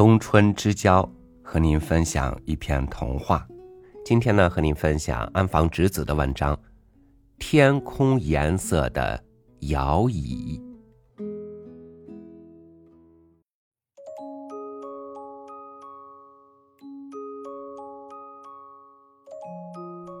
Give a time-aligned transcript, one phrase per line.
[0.00, 1.06] 冬春之交
[1.44, 3.46] 和您分享一篇童话。
[4.02, 6.56] 今天呢，和您分享安房直子的文章
[7.38, 9.22] 《天空颜色的
[9.68, 10.58] 摇椅》。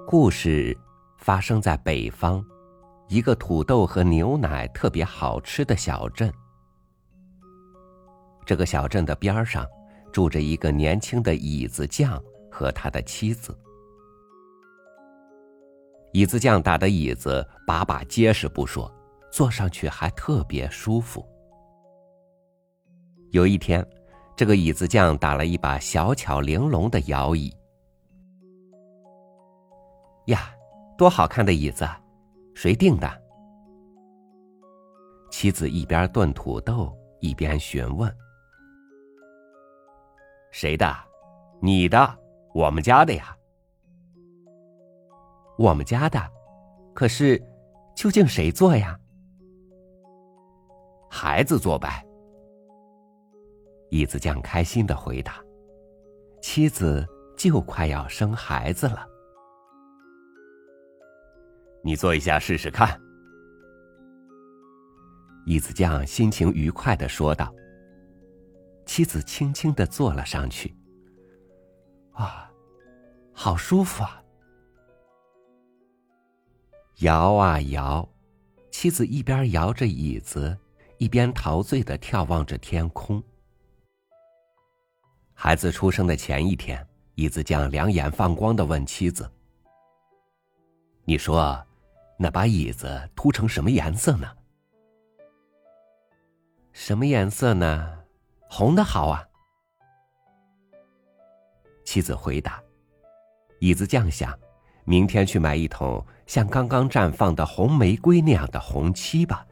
[0.06, 0.76] 故事
[1.16, 2.44] 发生在北方，
[3.08, 6.30] 一个土豆和牛奶特别好吃的小镇。
[8.50, 9.64] 这个小镇的边上，
[10.12, 13.56] 住着一个年轻的椅子匠和他的妻子。
[16.12, 18.92] 椅子匠打的椅子把把结实不说，
[19.30, 21.24] 坐上去还特别舒服。
[23.30, 23.86] 有一天，
[24.34, 27.54] 这个椅子匠打了一把小巧玲珑的摇椅。
[30.26, 30.50] 呀，
[30.98, 31.88] 多好看的椅子，
[32.56, 33.08] 谁定的？
[35.30, 38.12] 妻子一边炖土豆一边询问。
[40.50, 40.94] 谁的？
[41.60, 42.18] 你的？
[42.54, 43.36] 我们家的呀？
[45.56, 46.20] 我们家的？
[46.94, 47.40] 可是，
[47.94, 48.98] 究竟谁做呀？
[51.08, 52.04] 孩子做呗。
[53.90, 55.42] 椅子匠开心的回答
[56.42, 59.06] ：“妻子就快要生孩子了，
[61.82, 63.00] 你做一下试试看。”
[65.46, 67.52] 椅子匠心情愉快的说道。
[68.90, 70.74] 妻子轻轻的坐了上去。
[72.10, 72.50] 啊，
[73.32, 74.20] 好舒服啊！
[76.98, 78.08] 摇啊摇，
[78.72, 80.58] 妻子一边摇着椅子，
[80.98, 83.22] 一边陶醉的眺望着天空。
[85.34, 89.30] 孩子出生的前一天，椅子匠两眼放光的问妻子
[91.06, 91.64] ：“你说，
[92.18, 94.26] 那把椅子涂成什么颜色呢
[96.74, 97.98] ？”“什么颜色呢？”
[98.52, 99.24] 红的好啊，
[101.84, 102.60] 妻子回答。
[103.60, 104.36] 椅子匠想，
[104.84, 109.46] 明天去买一桶像刚刚绽放的红玫瑰那样的红漆吧。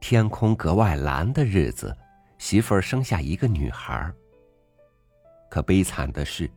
[0.00, 1.96] 天空格外蓝的日子，
[2.36, 4.12] 媳妇儿生下一个女孩。
[5.48, 6.48] 可悲惨的是，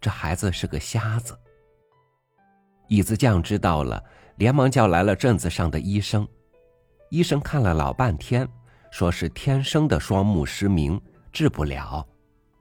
[0.00, 1.36] 这孩子是个瞎子。
[2.86, 4.02] 椅子匠知道了，
[4.36, 6.26] 连忙叫来了镇子上的医生。
[7.10, 8.48] 医生看了老半天，
[8.90, 11.00] 说是天生的双目失明，
[11.32, 12.04] 治不了，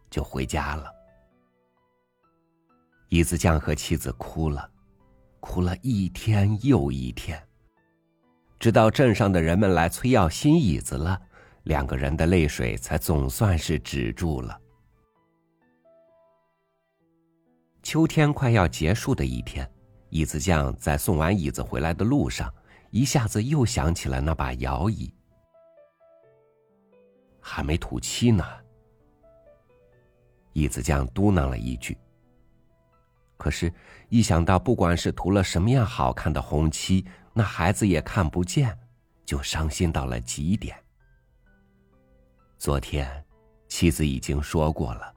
[0.09, 0.91] 就回家了。
[3.09, 4.69] 椅子匠和妻子哭了，
[5.39, 7.41] 哭了一天又一天，
[8.59, 11.19] 直到镇上的人们来催要新椅子了，
[11.63, 14.59] 两个人的泪水才总算是止住了。
[17.81, 19.67] 秋天快要结束的一天，
[20.09, 22.53] 椅子匠在送完椅子回来的路上。
[22.95, 25.13] 一下子又想起了那把摇椅，
[27.41, 28.45] 还没涂漆呢。
[30.53, 31.97] 椅子匠嘟囔了一句。
[33.35, 33.69] 可是，
[34.07, 38.79] 一想到不管是涂了什么样好看的红漆，那孩子也看不见，
[39.25, 40.81] 就伤心到了极点。
[42.57, 43.25] 昨天，
[43.67, 45.13] 妻子已经说过了，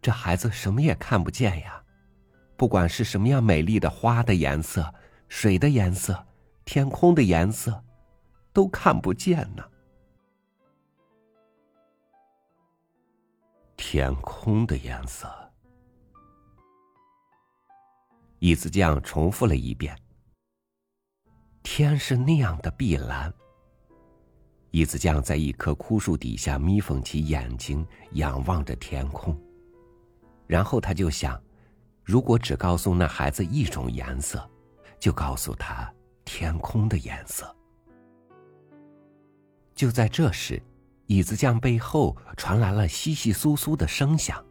[0.00, 1.82] 这孩子什么也看不见呀，
[2.56, 4.94] 不管是什么样美丽的花的颜色。
[5.28, 6.26] 水的颜色，
[6.64, 7.84] 天空的颜色，
[8.52, 9.62] 都看不见呢。
[13.76, 15.28] 天空的颜色，
[18.40, 19.96] 椅子匠重复了一遍。
[21.62, 23.32] 天是那样的碧蓝。
[24.70, 29.38] 椅子匠在一棵枯树底下眯缝起眼睛，仰望着天空。
[30.46, 31.40] 然后他就想，
[32.02, 34.48] 如果只告诉那孩子一种颜色。
[34.98, 35.92] 就告诉他
[36.24, 37.54] 天空的颜色。
[39.74, 40.60] 就在这时，
[41.06, 44.44] 椅子匠背后传来了窸窸窣窣的声响。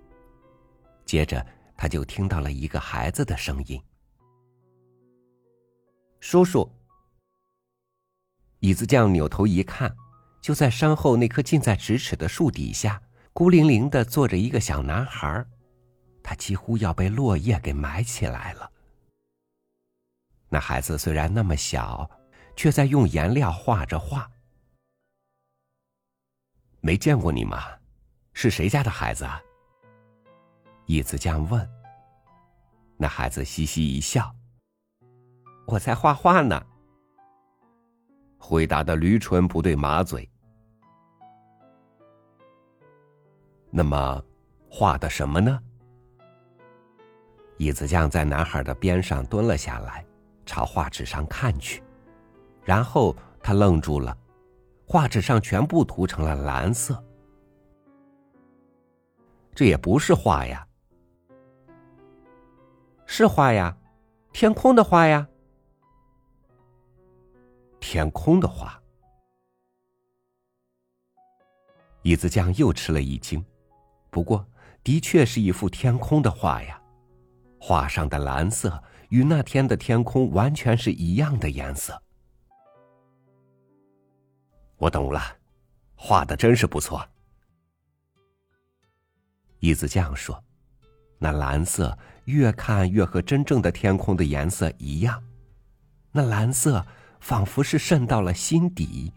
[1.05, 3.81] 接着，他就听到了一个孩子的声音
[6.19, 6.69] ：“叔叔。”
[8.59, 9.95] 椅子匠扭头一看，
[10.41, 13.01] 就在山后那棵近在咫尺的树底下，
[13.33, 15.45] 孤零零的坐着一个小男孩，
[16.23, 18.71] 他几乎要被落叶给埋起来了。
[20.49, 22.09] 那孩子虽然那么小，
[22.55, 24.29] 却在用颜料画着画。
[26.79, 27.63] 没见过你吗？
[28.33, 29.25] 是谁家的孩子？
[29.25, 29.41] 啊？
[30.85, 31.69] 椅子匠问。
[32.95, 34.33] 那孩子嘻嘻一笑
[35.67, 36.65] ：“我在画画呢。”
[38.39, 40.29] 回答的驴唇不对马嘴。
[43.69, 44.23] 那么，
[44.69, 45.61] 画的什么呢？
[47.57, 50.06] 椅子匠在男孩的边上蹲了下来。
[50.47, 51.83] 朝画纸上看去，
[52.63, 54.17] 然后他愣住了，
[54.87, 57.03] 画纸上全部涂成了蓝色。
[59.53, 60.65] 这也不是画呀，
[63.05, 63.77] 是画呀，
[64.31, 65.27] 天空的画呀，
[67.79, 68.81] 天空的画。
[72.03, 73.43] 椅子匠又吃了一惊，
[74.09, 74.45] 不过
[74.83, 76.81] 的确是一幅天空的画呀，
[77.59, 82.01] 画上的蓝色与那天的天空完全是一样的颜色。
[84.77, 85.21] 我懂了，
[85.95, 87.05] 画的真是不错。
[89.59, 90.41] 椅子匠说
[91.17, 95.21] ：“那蓝色越看越和真正的天空的颜色一样，
[96.11, 96.85] 那蓝色
[97.19, 99.11] 仿佛是渗到了心底，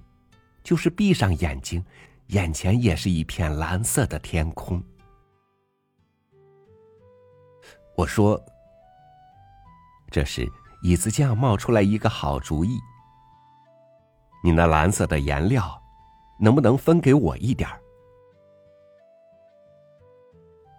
[0.65, 1.85] 就是闭上眼睛，
[2.29, 4.83] 眼前也是一片蓝色的天空。”
[7.95, 8.43] 我说
[10.11, 10.51] ：“这时，
[10.83, 12.79] 椅子匠冒出来一个好主意。
[14.43, 15.81] 你那蓝色的颜料，
[16.39, 17.81] 能不能分给我一点儿？”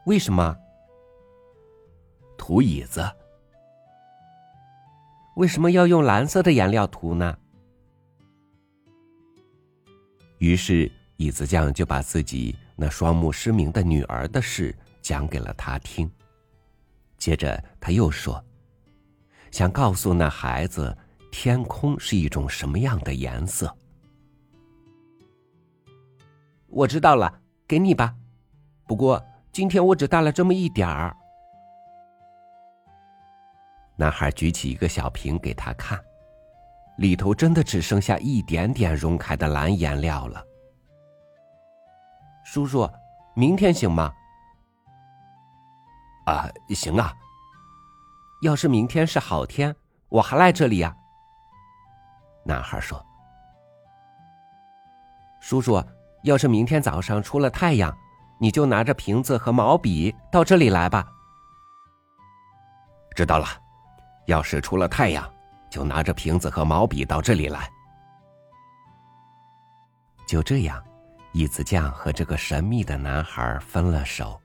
[0.06, 0.57] 为什么？
[2.38, 3.10] 涂椅子？
[5.36, 7.38] 为什么要用蓝色的颜料涂呢？
[10.39, 16.12] 于是椅子匠就把自己那双目失明的女儿的事讲给了他听。
[17.18, 18.44] 接着他又说
[19.51, 20.98] ：“想告诉那孩子，
[21.31, 23.71] 天空是一种什么样的颜色。”
[26.68, 28.15] 我知道了，给你吧。
[28.88, 29.24] 不过。
[29.53, 31.13] 今天我只带了这么一点儿。
[33.98, 36.01] 男孩举起一个小瓶给他看，
[37.00, 40.42] 里头真的只剩下一点点融开的蓝颜料了。
[42.45, 42.89] 叔叔，
[43.36, 44.13] 明天行吗？
[46.27, 47.13] 啊，行啊。
[48.42, 49.76] 要是明天是好天，
[50.10, 50.96] 我还来这里呀。
[52.44, 53.04] 男孩说
[55.40, 55.84] ：“叔叔，
[56.24, 57.96] 要是明天早上出了太阳。”
[58.42, 61.08] 你就拿着瓶子和毛笔到这里来吧。
[63.16, 63.46] 知道了，
[64.26, 65.32] 要是出了太阳，
[65.70, 67.70] 就拿着瓶子和毛笔到这里来。
[70.26, 70.84] 就这样，
[71.34, 74.41] 椅子匠和这个神秘的男孩分了手。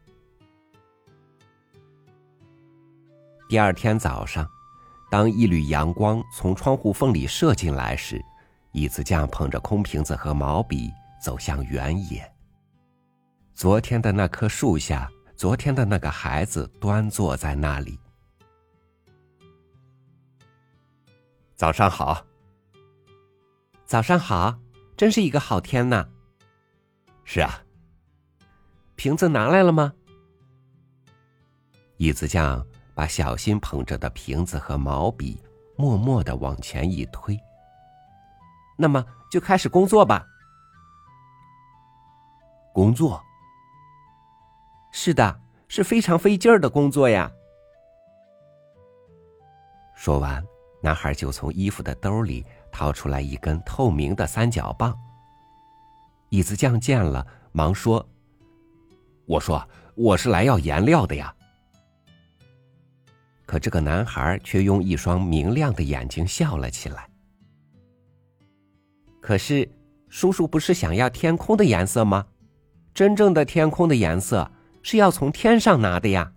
[3.48, 4.48] 第二天早上，
[5.08, 8.20] 当一缕阳光从窗户缝里射进来时，
[8.72, 10.90] 椅子匠捧着空瓶子和毛笔
[11.22, 12.28] 走向原野。
[13.54, 17.96] 昨天的那棵树下，昨天的那个孩子端坐在那里。
[21.54, 22.26] 早上好。
[23.84, 24.58] 早上好，
[24.96, 26.08] 真是一个好天呐。
[27.22, 27.62] 是啊。
[28.96, 29.92] 瓶子拿来了吗？
[31.99, 32.66] 椅子匠
[32.96, 35.40] 把小心捧着的瓶子和毛笔
[35.76, 37.38] 默默的往前一推。
[38.78, 40.26] 那么就开始工作吧。
[42.72, 43.22] 工作。
[44.93, 47.31] 是的，是非常费劲儿的工作呀。
[49.94, 50.42] 说完，
[50.82, 54.99] 男孩就从衣服的兜里掏出来一根透明的三角棒。
[56.31, 58.06] 椅子匠见了，忙说
[59.28, 59.62] ：“我说
[59.94, 61.34] 我是来要颜料的呀。”
[63.46, 67.09] 可这个男孩却用一双明亮的眼睛笑了起来。
[69.23, 69.66] 可是，
[70.11, 72.26] 叔叔不是想要天空的颜色吗？
[72.92, 74.50] 真正的天空的颜色。
[74.88, 76.32] 是要从天上拿的呀！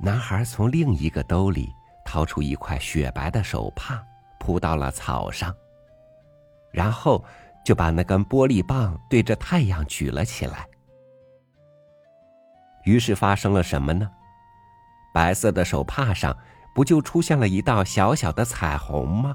[0.00, 1.68] 男孩从另一个兜里
[2.06, 4.02] 掏出一块雪白的手帕，
[4.38, 5.54] 铺到了草上，
[6.72, 7.22] 然后
[7.66, 10.66] 就把那根玻璃棒对着太阳举了起来。
[12.84, 14.10] 于是发生了什么呢？
[15.12, 16.36] 白色的手帕上
[16.74, 19.34] 不就出现了一道小小的彩虹吗？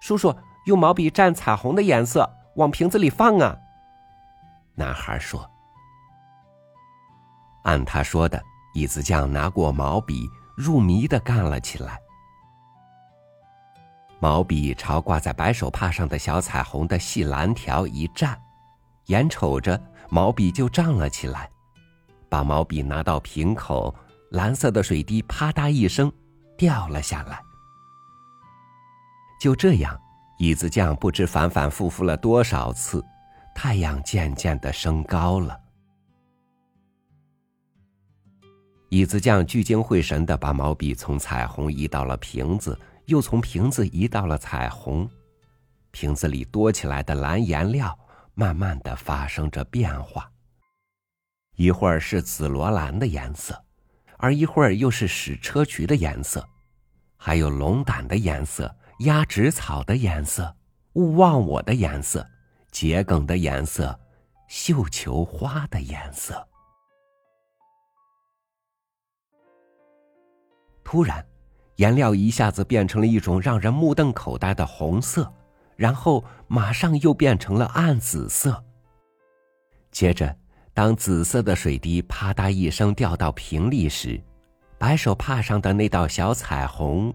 [0.00, 0.36] 叔叔，
[0.66, 3.56] 用毛笔蘸彩虹的颜色往瓶子里放啊！
[4.74, 5.48] 男孩说
[7.64, 8.42] ：“按他说的，
[8.74, 11.98] 椅子匠拿过毛笔，入迷的干了起来。
[14.18, 18.36] 毛笔朝挂在白手帕上的小彩虹的细蓝条一蘸，
[19.06, 21.48] 眼瞅着毛笔就胀了起来。
[22.32, 23.94] 把毛笔拿到瓶口，
[24.30, 26.10] 蓝色的水滴啪嗒一声
[26.56, 27.38] 掉了下来。
[29.38, 30.00] 就这样，
[30.38, 33.04] 椅子匠不知反反复复了多少次。”
[33.54, 35.60] 太阳渐渐的升高了，
[38.88, 45.06] 椅子匠聚精会神的把毛笔从彩虹移到了瓶子，又从瓶子移到了彩虹，
[45.90, 47.94] 瓶子里多起来的蓝颜料
[48.32, 50.31] 慢慢的发生着变化，
[51.56, 53.62] 一会儿是紫罗兰的颜色，
[54.16, 56.46] 而一会儿又是矢车菊的颜色，
[57.16, 60.56] 还有龙胆的颜色，鸭跖草的颜色，
[60.94, 62.26] 勿忘我的颜色，
[62.70, 63.98] 桔梗的颜色，
[64.48, 66.48] 绣球花的颜色。
[70.84, 71.24] 突然，
[71.76, 75.32] 颜料一下子变成了一种让人目瞪口呆的红色，
[75.76, 78.62] 然后马上又变成了暗紫色。
[79.90, 80.36] 接着，
[80.74, 84.18] 当紫色的水滴啪嗒一声掉到瓶里时，
[84.78, 87.14] 白手帕上的那道小彩虹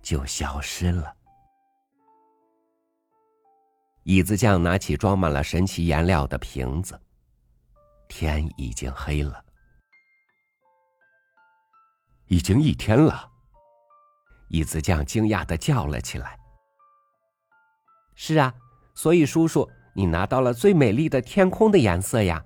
[0.00, 1.14] 就消失了。
[4.04, 6.98] 椅子匠拿起装满了神奇颜料的瓶子，
[8.08, 9.44] 天已经黑了。
[12.28, 13.30] 已经一天了，
[14.48, 16.38] 椅子匠惊讶的叫了起来
[18.16, 18.54] ：“是啊，
[18.94, 22.42] 所以叔叔，你拿到了最美丽的天空的颜色呀！”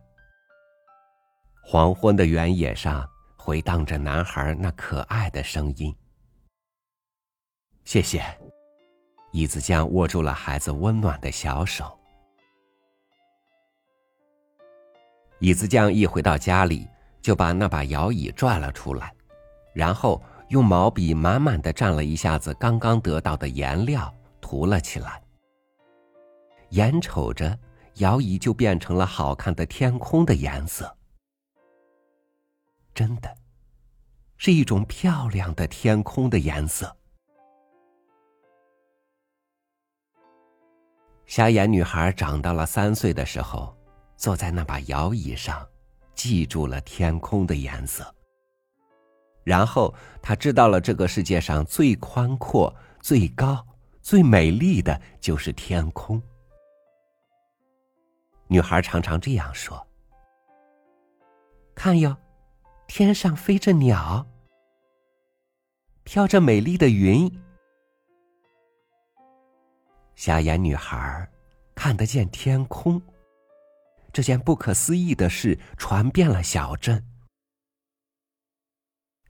[1.71, 3.07] 黄昏的原野上
[3.37, 5.95] 回荡着男孩那可爱的声音。
[7.85, 8.25] 谢谢，
[9.33, 11.85] 椅子匠握住了孩子温暖的小手。
[15.41, 16.89] 椅子匠一回到家里，
[17.21, 19.15] 就把那把摇椅拽了出来。
[19.75, 24.11] 然后用毛笔满满的蘸了一下子刚刚得到的颜料，
[24.41, 25.23] 涂了起来。
[26.71, 27.59] 眼瞅着
[27.97, 30.97] 摇椅就变成了好看的天空的颜色，
[32.99, 33.33] 真的，
[34.39, 36.97] 是一种漂亮的天空的颜色。
[41.25, 43.73] 瞎眼女孩长到了三岁的时候，
[44.17, 45.65] 坐在那把摇椅上，
[46.13, 48.13] 记住了天空的颜色。
[49.45, 53.65] 然后，他知道了这个世界上最宽阔、最高、
[54.03, 56.21] 最美丽的就是天空。
[58.49, 59.87] 女孩常常这样说
[61.77, 62.17] ：“看哟，
[62.89, 64.27] 天上飞着鸟，
[66.05, 67.31] 飘着美丽的云。”
[70.17, 71.31] 瞎眼女孩
[71.75, 73.01] 看得见天空，
[74.11, 77.05] 这件不可思议的事传遍了小镇。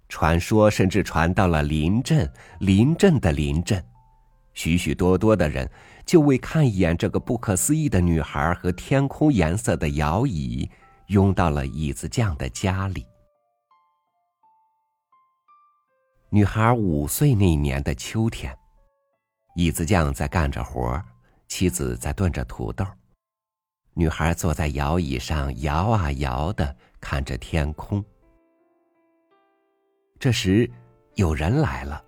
[0.08, 3.84] 传说甚至传到了邻镇，邻镇的邻镇，
[4.54, 5.68] 许许多多的人
[6.06, 10.70] 就为看一眼这个不可思议的女孩和天空颜色的摇椅，
[11.08, 13.04] 拥到了椅子匠的家里。
[16.30, 18.54] 女孩五岁那年的秋天，
[19.54, 21.02] 椅子匠在干着活，
[21.46, 22.84] 妻子在炖着土豆，
[23.94, 28.04] 女孩坐在摇椅上摇啊摇的看着天空。
[30.18, 30.70] 这时，
[31.14, 32.04] 有人来了。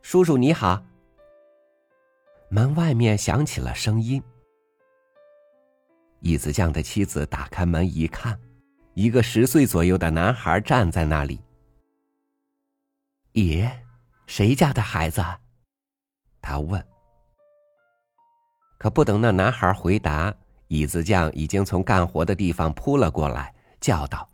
[0.00, 0.80] 叔叔你好。
[2.50, 4.22] 门外面响起了声音。
[6.20, 8.38] 椅子匠的妻子打开门一看，
[8.94, 11.40] 一个十岁左右的男孩站在那里。
[13.46, 13.84] 爷，
[14.26, 15.22] 谁家的孩子？
[16.42, 16.84] 他问。
[18.78, 20.34] 可不等那男孩回答，
[20.68, 24.28] 椅子匠已经从干活的地方扑了过来，叫道：“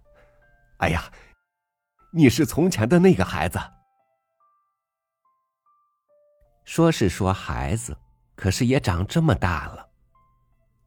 [0.78, 1.04] 哎呀！”
[2.12, 3.58] 你是从前的那个孩子。
[6.64, 7.96] 说是说孩子，
[8.36, 9.88] 可是也长这么大了。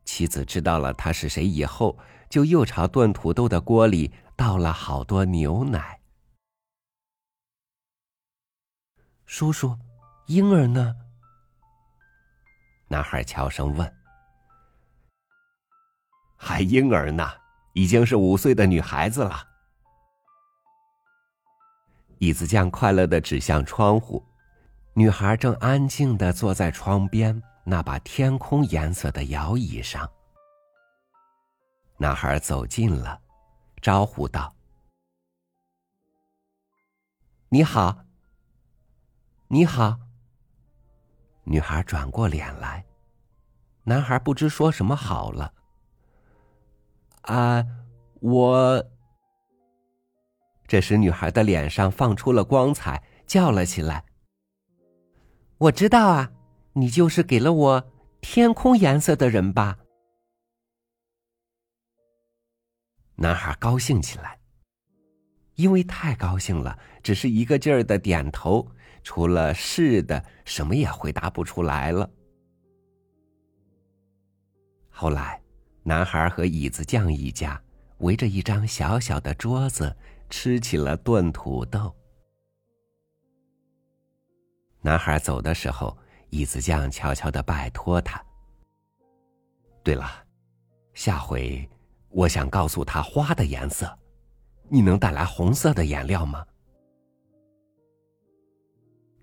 [0.05, 1.97] 妻子知道了他是谁以后，
[2.29, 5.99] 就又朝炖土豆的锅里倒了好多牛奶。
[9.27, 9.77] 叔叔，
[10.27, 10.95] 婴儿呢？
[12.87, 13.93] 男孩悄声问。
[16.37, 17.29] 还婴儿呢，
[17.73, 19.45] 已经是五岁的女孩子了。
[22.19, 24.25] 椅子匠快乐的指向窗户，
[24.93, 30.09] 女孩正安静的坐在窗边那把天空颜色的摇椅上。
[31.97, 33.21] 男孩走近了，
[33.81, 34.55] 招呼道
[37.49, 38.03] ：“你好。
[39.49, 39.97] ”“你好。”
[41.45, 42.85] 女孩转过脸来，
[43.83, 45.53] 男孩不知说什么好了。
[47.23, 47.65] “啊，
[48.19, 48.85] 我。”
[50.67, 54.03] 这时，女孩的脸上放出了光彩，叫了起来
[55.57, 56.29] ：“我知道啊，
[56.73, 59.77] 你就是给了我天空颜色的人吧？”
[63.15, 64.37] 男孩高兴起来，
[65.55, 68.69] 因为太高兴了，只是一个劲儿的点头，
[69.07, 72.09] 除了是的，什么也回答不出来了。
[74.89, 75.41] 后来，
[75.81, 77.57] 男孩和椅子匠一家
[77.99, 79.95] 围着一张小小的桌子。
[80.29, 81.95] 吃起了炖土豆。
[84.81, 85.97] 男孩走的时候，
[86.31, 88.21] 椅子匠悄悄的拜托他
[89.81, 90.05] ：“对了，
[90.93, 91.65] 下回
[92.09, 93.97] 我想告诉他花的颜色，
[94.67, 96.45] 你能带来红色的颜料吗？”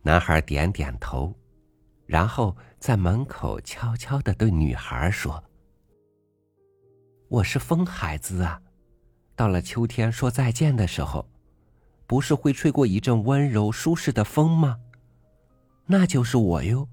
[0.06, 1.34] 男孩点点头，
[2.04, 5.42] 然后在门口悄悄的对女孩说
[7.28, 8.60] ：“我是风孩子啊，
[9.34, 11.26] 到了秋天说再见的时候，
[12.06, 14.78] 不是会吹过一阵温柔舒适的风吗？
[15.86, 16.86] 那就是我哟。”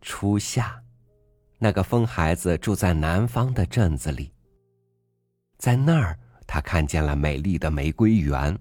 [0.00, 0.80] 初夏，
[1.58, 4.32] 那个疯孩子住在南方的镇子里。
[5.58, 6.16] 在那儿，
[6.46, 8.58] 他看见了美丽的玫瑰园，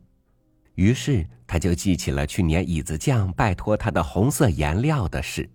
[0.76, 5.50] 于是他就记起了去年椅子匠拜托他的红色颜料的事。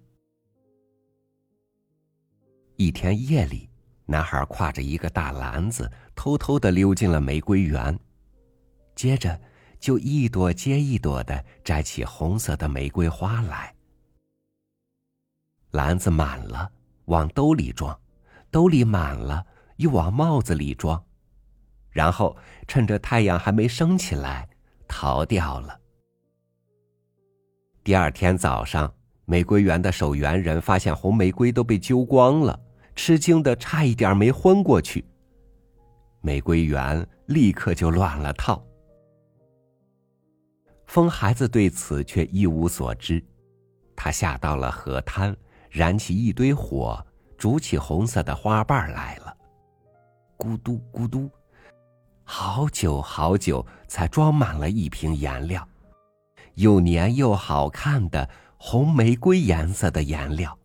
[2.76, 3.68] 一天夜里，
[4.06, 7.98] 男孩挎着一个大篮子，偷偷的溜进了玫瑰园，
[8.94, 9.40] 接着
[9.80, 13.74] 就一朵接一朵的摘起红色的玫瑰花来。
[15.72, 16.70] 篮子满了，
[17.06, 17.92] 往兜里装；
[18.50, 19.44] 兜里满了，
[19.76, 21.04] 又往帽子里装。
[21.90, 24.48] 然后趁着太阳还没升起来，
[24.86, 25.78] 逃掉了。
[27.82, 28.92] 第二天早上，
[29.24, 32.58] 玫瑰园的守园人发现红玫瑰都被揪光了，
[32.94, 35.04] 吃惊的差一点没昏过去。
[36.20, 38.62] 玫瑰园立刻就乱了套。
[40.86, 43.22] 疯孩子对此却一无所知，
[43.94, 45.36] 他下到了河滩。
[45.70, 46.98] 燃起一堆火，
[47.36, 49.36] 煮起红色的花瓣来了。
[50.38, 51.30] 咕嘟咕嘟，
[52.30, 55.66] 好久好久才装满了一瓶颜料，
[56.56, 60.56] 又黏又好看的红玫瑰颜色的颜料。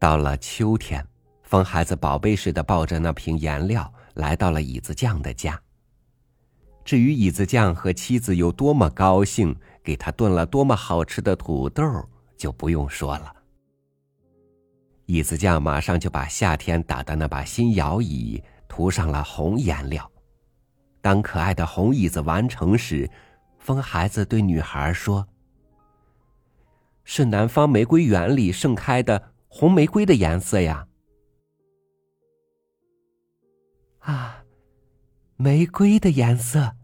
[0.00, 1.06] 到了秋天，
[1.44, 5.58] 疯孩子宝贝似的抱着那瓶颜料来到了椅子匠的家。
[6.84, 11.84] 至于椅子匠和妻子有多么高兴，给他炖了多么好吃的土豆，
[12.36, 13.32] 就不用说了。
[15.06, 20.10] 椅子匠马上就把夏天打的那把新摇椅涂上了红颜料。
[21.00, 23.10] 当可爱的红椅子完成时，
[23.58, 25.28] 疯孩子对女孩说
[27.04, 30.88] ：“是南方玫瑰园里盛开的红玫瑰的颜色呀。”
[34.00, 34.40] 啊。
[35.36, 36.76] 玫瑰的颜色。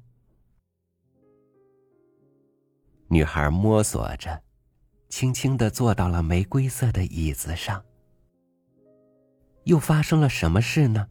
[3.06, 4.42] 女孩摸索着，
[5.08, 7.82] 轻轻的坐到了玫瑰色的椅子上。
[9.70, 11.06] 又发生了什么事呢？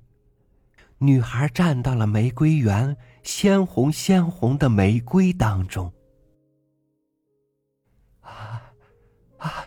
[0.98, 5.94] 女孩站到了玫瑰园鲜红鲜红的玫瑰当中。
[8.20, 8.62] 啊
[9.38, 9.64] 啊，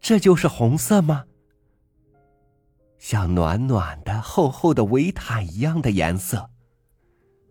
[0.00, 1.26] 这就是红色吗？
[2.98, 6.48] 像暖暖的、厚厚的维毯一样的颜色。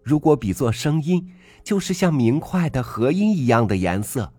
[0.04, 1.32] 如果比作声音，
[1.64, 4.34] 就是像明快的和音一样的颜色，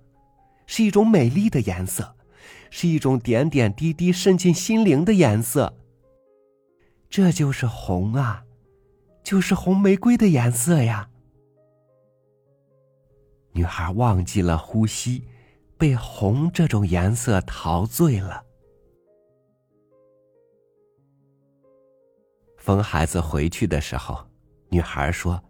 [0.66, 2.16] 是一种美丽的颜色，
[2.70, 5.73] 是一种点点滴滴渗进心灵的颜色。
[7.16, 8.44] 这就是红啊，
[9.22, 11.09] 就是红玫瑰的颜色呀。
[13.53, 15.29] 女孩忘记了呼吸，
[15.79, 18.44] 被红这种颜色陶醉了。
[22.57, 24.27] 疯孩子回去的时候，
[24.70, 25.40] 女孩说。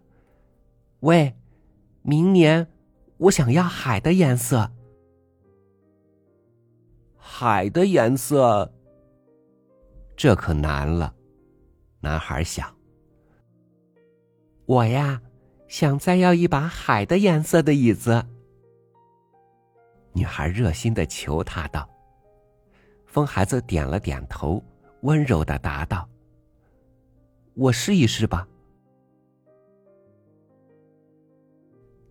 [0.99, 1.35] 喂，
[2.03, 2.71] 明年
[3.17, 4.71] 我想要海的颜色。
[7.17, 8.71] 海的颜色，
[10.15, 11.14] 这可难了。
[12.05, 12.71] 男孩想，
[14.67, 15.19] 我呀，
[15.67, 18.23] 想再要一把海的颜色的椅子。
[20.13, 21.89] 女孩热心的求他道。
[23.07, 24.63] 疯孩子点了点头，
[25.01, 26.07] 温柔的答道
[27.57, 28.47] ：“我试一试吧。”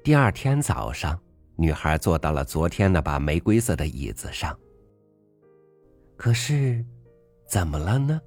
[0.03, 1.17] 第二天早上，
[1.55, 4.59] 女孩坐到了昨天那把玫瑰色的椅子上。
[6.17, 6.85] 可是，
[7.47, 8.21] 怎么了呢？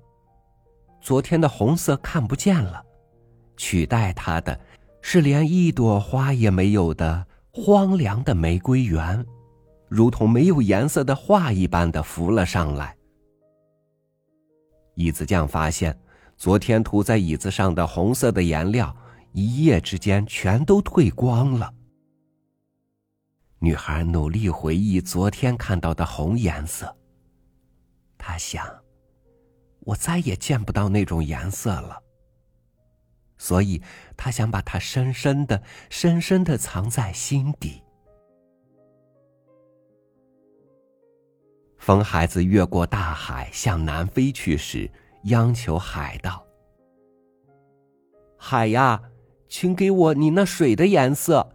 [1.01, 2.83] 昨天的红色看不见了，
[3.55, 4.59] 取代它的，
[5.01, 9.25] 是连一朵花也没有的荒凉的玫瑰园，
[9.87, 12.95] 如同没有颜色的画一般的浮了上来。
[14.95, 15.97] 椅子匠发现，
[16.35, 18.95] 昨天涂在椅子上的红色的颜料。
[19.33, 21.71] 一夜之间全都褪光了。
[23.59, 26.95] 女孩努力回忆昨天看到的红颜色。
[28.17, 28.65] 她想，
[29.87, 32.03] 我再也见不到那种颜色了。
[33.37, 33.81] 所以，
[34.15, 37.81] 她想把它深深的、深深的藏在心底。
[41.77, 44.91] 风孩子越过大海向南飞去时，
[45.23, 46.45] 央求海道
[48.37, 49.01] ：“海呀！”
[49.49, 51.49] 请给我你那水的颜色，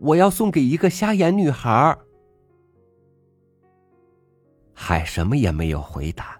[0.00, 1.96] 我要送给一个瞎眼女孩。
[4.74, 6.37] 海什么也没有回答，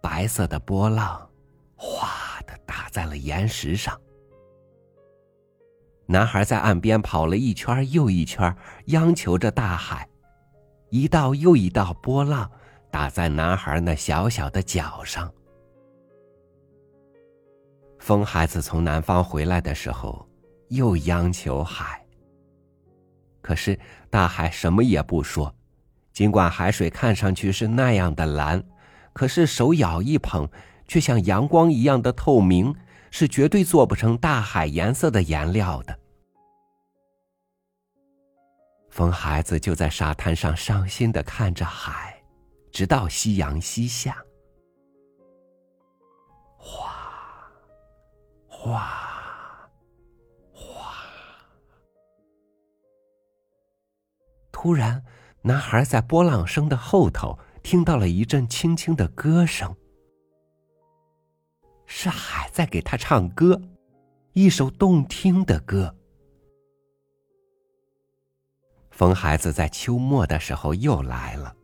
[0.00, 1.28] 白色的波浪
[1.76, 3.98] 哗的打在了岩石上，
[6.06, 8.54] 男孩在岸边跑了一圈又一圈，
[8.86, 10.08] 央求着大海。
[10.88, 12.50] 一道又一道波浪
[12.90, 15.32] 打在男孩那小小的脚上。
[18.00, 20.26] 风孩子从南方回来的时候，
[20.68, 22.04] 又央求海。
[23.40, 23.78] 可是
[24.10, 25.54] 大海什么也不说，
[26.12, 28.60] 尽管海水看上去是那样的蓝，
[29.12, 30.48] 可是手舀一捧，
[30.86, 32.74] 却像阳光一样的透明，
[33.10, 35.98] 是绝对做不成大海颜色的颜料的。
[38.90, 42.20] 风孩子就在沙滩上伤心的看着海，
[42.72, 44.16] 直到夕阳西下。
[46.56, 46.92] 哗，
[48.48, 49.70] 哗，
[50.52, 50.92] 哗。
[54.50, 55.02] 突然，
[55.42, 59.74] 男孩在波浪声的后头听到了一阵轻轻的歌声，
[61.86, 63.60] 是海在给他唱歌，
[64.32, 65.94] 一首动听的歌。
[68.90, 71.54] 风孩子在秋末的时候又来了，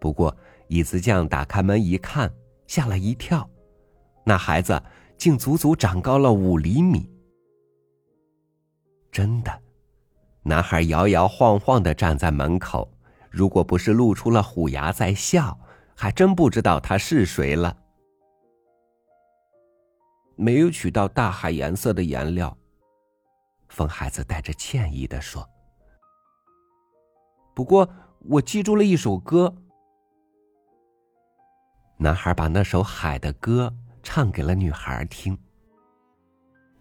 [0.00, 0.34] 不过
[0.68, 2.32] 椅子匠打开门一看，
[2.66, 3.48] 吓了一跳，
[4.24, 4.82] 那孩子
[5.16, 7.08] 竟足足长高了五厘米。
[9.12, 9.62] 真的，
[10.42, 12.90] 男孩摇摇晃晃的站在门口，
[13.30, 15.58] 如果不是露出了虎牙在笑，
[15.94, 17.76] 还真不知道他是谁了。
[20.36, 22.56] 没有取到大海颜色的颜料，
[23.68, 25.48] 风孩子带着歉意的说。
[27.54, 27.88] 不过，
[28.20, 29.54] 我记住了一首歌。
[31.96, 35.36] 男孩把那首海的歌唱给了女孩听。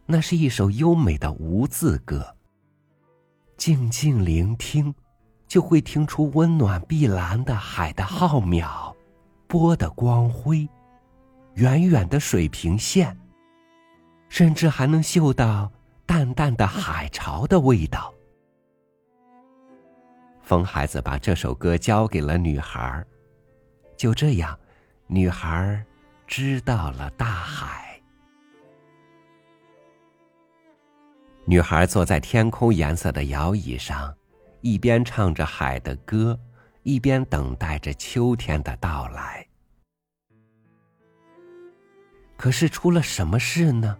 [0.05, 2.37] 那是一首优美的无字歌。
[3.57, 4.93] 静静聆听，
[5.47, 8.93] 就会听出温暖碧蓝的海的浩渺，
[9.47, 10.67] 波的光辉，
[11.55, 13.17] 远远的水平线，
[14.27, 15.71] 甚至还能嗅到
[16.05, 18.13] 淡淡的海潮的味道。
[20.41, 23.05] 风孩子把这首歌交给了女孩
[23.97, 24.57] 就这样，
[25.07, 25.83] 女孩
[26.25, 28.01] 知道了大海。
[31.45, 34.16] 女孩坐在天空颜色的摇椅上，
[34.67, 36.37] 一边唱着海的歌，
[36.83, 39.47] 一边等待着秋天的到来。
[42.35, 43.97] 可是出了什么事呢？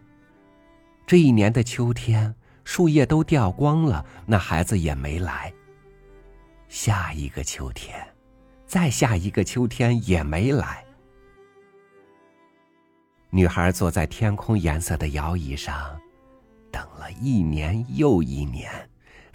[1.06, 5.54] 这一年的秋天，树叶都掉光了，那孩子也没来。
[6.68, 8.06] 下一个秋天，
[8.66, 10.84] 再下一个秋天也没来。
[13.30, 15.98] 女孩坐在天空颜色的摇椅上，
[16.70, 18.87] 等了一年又一年，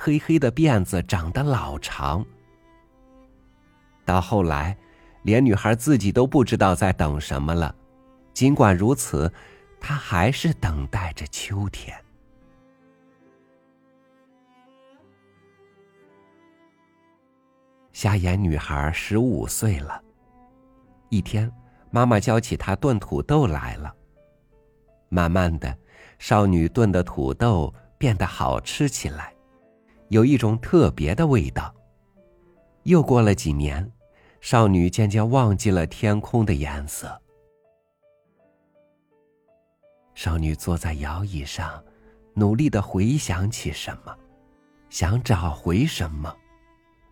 [0.05, 2.27] 黑黑的辫子长得老长。
[4.05, 4.77] 到后来，
[5.23, 7.73] 连女孩自己都不知道在等什么了。
[8.35, 9.33] 尽管如此，
[9.79, 11.97] 她还是等待着秋天。
[17.93, 20.03] 瞎眼女孩十五岁了。
[21.11, 21.49] 一天，
[21.93, 23.95] 妈妈教起她炖土豆来了。
[25.09, 25.79] 慢慢的，
[26.19, 29.32] 少女炖的土豆变得好吃起来，
[30.13, 31.75] 有一种特别的味道。
[32.83, 33.91] 又过了几年，
[34.43, 37.19] 少女渐渐忘记了天空的颜色。
[40.15, 41.83] 少女坐在摇椅上，
[42.35, 44.15] 努力的回想起什么，
[44.91, 46.37] 想找回什么。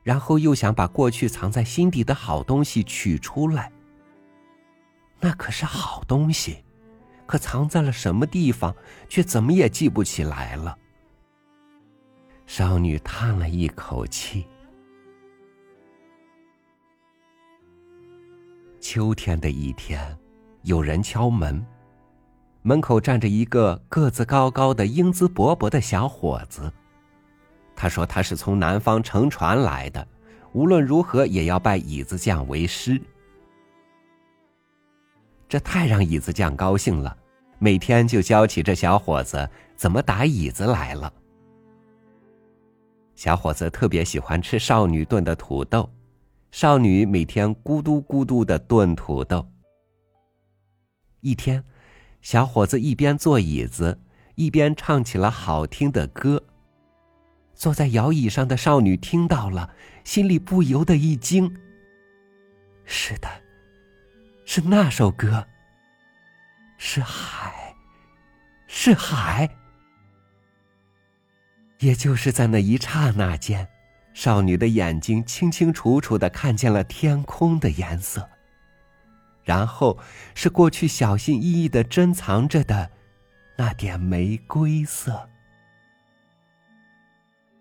[0.02, 3.72] 然后又想把过去藏在心底的好东西取出来。
[5.20, 6.62] 那可是好东西，
[7.24, 8.76] 可藏在了什么地方，
[9.08, 10.76] 却怎么也记不起来了。
[12.52, 14.44] 少女叹了一口气。
[18.80, 20.18] 秋天的一天，
[20.62, 21.64] 有人敲门，
[22.62, 26.72] 门口站着一个个子高高的、英姿勃勃的小伙子。
[27.76, 30.04] 他说：“他是从南方乘船来的，
[30.52, 33.00] 无论如何也要拜椅子匠为师。”
[35.48, 37.16] 这太让椅子匠高兴了，
[37.60, 41.12] 每天就教起这小伙子怎么打椅子来了。
[43.20, 45.92] 小伙子特别喜欢吃少女炖的土豆，
[46.52, 49.46] 少女每天咕嘟咕嘟的炖土豆。
[51.20, 51.62] 一天，
[52.22, 54.00] 小伙子一边坐椅子，
[54.36, 56.42] 一边唱起了好听的歌。
[57.52, 59.68] 坐在摇椅上的少女听到了，
[60.02, 61.54] 心里不由得一惊。
[62.86, 63.28] 是的，
[64.46, 65.46] 是那首歌。
[66.78, 67.76] 是海，
[68.66, 69.59] 是海。
[71.80, 73.66] 也就是在那一刹那间，
[74.12, 78.28] 少女的眼睛清清楚楚的看见了天空的颜色，
[79.42, 79.98] 然后
[80.34, 82.90] 是过去小心翼翼的珍藏着的
[83.56, 85.28] 那点玫瑰色。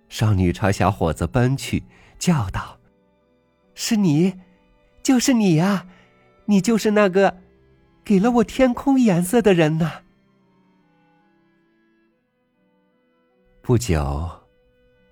[0.09, 1.83] 少女朝小伙子奔去，
[2.17, 2.79] 叫道
[3.73, 4.39] ：“是你，
[5.01, 5.87] 就是你呀！
[6.45, 7.37] 你就是那个
[8.03, 10.01] 给了我天空颜色的人呐！”
[13.69, 14.27] 不久，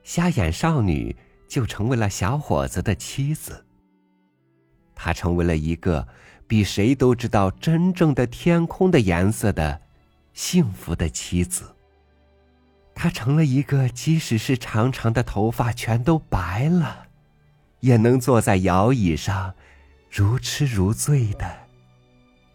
[0.02, 1.16] 瞎眼少女
[1.48, 3.64] 就成为了小伙子的妻子。
[4.96, 6.08] 她成为了一个
[6.48, 9.80] 比谁都知道真正的天空的颜色的
[10.34, 11.76] 幸福的妻子。
[12.96, 17.10] 她成了一个即使是长长的头发全都白了，
[17.82, 19.54] 也能坐在摇椅上，
[20.10, 21.48] 如痴如醉的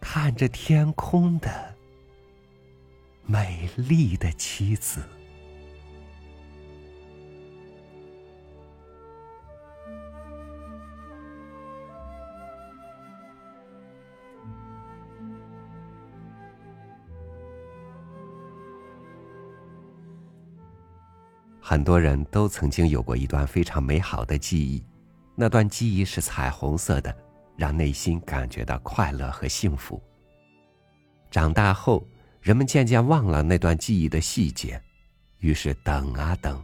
[0.01, 1.75] 看着天空的
[3.25, 5.01] 美丽的妻子。
[21.65, 24.83] 很多人都曾经有过一段非常美好的记忆，
[25.33, 27.15] 那段记忆是彩虹色的，
[27.55, 30.03] 让内心感觉到快乐和幸福。
[31.31, 32.05] 长大后，
[32.41, 34.79] 人们渐渐忘了那段记忆的细节，
[35.39, 36.61] 于是等啊等，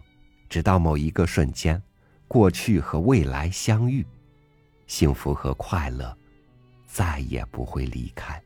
[0.49, 1.81] 直到某一个瞬间，
[2.27, 4.05] 过去和未来相遇，
[4.85, 6.13] 幸福和快乐
[6.85, 8.39] 再也不会离开。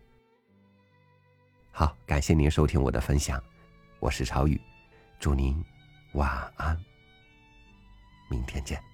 [1.72, 3.42] 好，感谢您收听我的分享，
[4.00, 4.62] 我是朝雨，
[5.20, 5.73] 祝您。
[6.14, 6.78] 晚安，
[8.30, 8.93] 明天见。